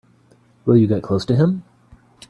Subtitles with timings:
[0.65, 1.61] Will you get close to him?